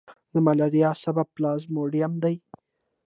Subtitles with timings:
[0.33, 2.35] د ملیریا سبب پلازموډیم دی.